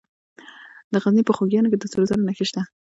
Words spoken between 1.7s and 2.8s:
کې د سرو زرو نښې شته.